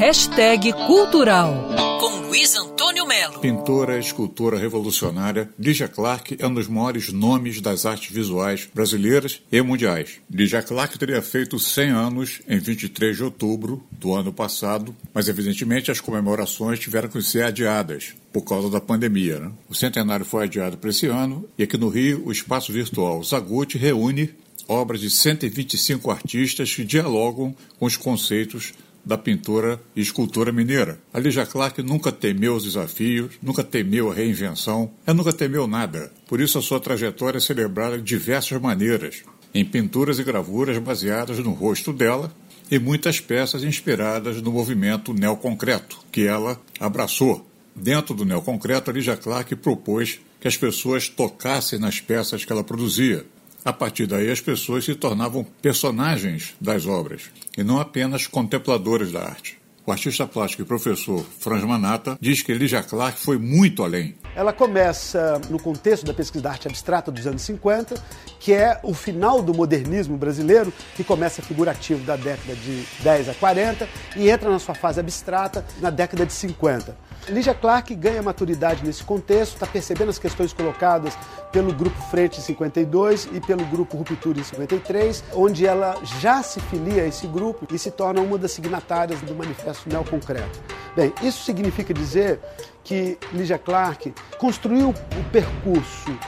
[0.00, 1.68] Hashtag Cultural,
[2.00, 3.38] com Luiz Antônio Melo.
[3.38, 9.60] Pintora, escultora revolucionária, Lígia Clark é um dos maiores nomes das artes visuais brasileiras e
[9.60, 10.12] mundiais.
[10.30, 15.90] Lígia Clark teria feito 100 anos em 23 de outubro do ano passado, mas evidentemente
[15.90, 19.38] as comemorações tiveram que ser adiadas por causa da pandemia.
[19.38, 19.52] Né?
[19.68, 23.76] O centenário foi adiado para esse ano e aqui no Rio o espaço virtual Zaguti
[23.76, 24.30] reúne
[24.66, 28.72] obras de 125 artistas que dialogam com os conceitos
[29.04, 31.00] da pintora e escultora mineira.
[31.12, 36.12] A Lígia Clark nunca temeu os desafios, nunca temeu a reinvenção, ela nunca temeu nada.
[36.28, 39.22] Por isso a sua trajetória é celebrada de diversas maneiras,
[39.54, 42.32] em pinturas e gravuras baseadas no rosto dela
[42.70, 47.46] e muitas peças inspiradas no movimento neoconcreto, que ela abraçou.
[47.74, 52.64] Dentro do neoconcreto, a Lígia Clark propôs que as pessoas tocassem nas peças que ela
[52.64, 53.26] produzia,
[53.64, 59.22] a partir daí, as pessoas se tornavam personagens das obras e não apenas contempladores da
[59.22, 59.58] arte.
[59.86, 64.14] O artista plástico e professor Franz Manata diz que Elijah Clark foi muito além.
[64.34, 67.94] Ela começa no contexto da pesquisa da arte abstrata dos anos 50,
[68.38, 73.34] que é o final do modernismo brasileiro, que começa figurativo da década de 10 a
[73.34, 77.10] 40 e entra na sua fase abstrata na década de 50.
[77.28, 81.16] Lígia Clark ganha maturidade nesse contexto, está percebendo as questões colocadas
[81.52, 86.60] pelo Grupo Frente em 52 e pelo Grupo Ruptura em 53, onde ela já se
[86.60, 90.60] filia a esse grupo e se torna uma das signatárias do Manifesto Neoconcreto.
[90.96, 92.40] Bem, isso significa dizer
[92.82, 96.18] que Lígia Clark construiu o percurso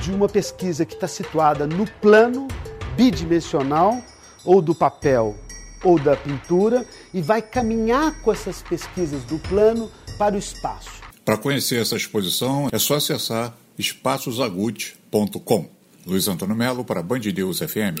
[0.00, 2.48] de uma pesquisa que está situada no plano
[2.96, 4.02] bidimensional
[4.44, 5.36] ou do papel
[5.82, 10.90] ou da pintura e vai caminhar com essas pesquisas do plano para o espaço.
[11.24, 15.68] Para conhecer essa exposição é só acessar espaçosagut.com.
[16.06, 18.00] Luiz Antônio Melo para Band News FM.